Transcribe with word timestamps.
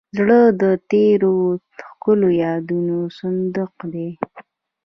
زړه 0.17 0.39
د 0.61 0.63
تېرو 0.91 1.35
ښکلو 1.87 2.29
یادونو 2.43 2.97
صندوق 3.17 3.73
دی. 3.93 4.09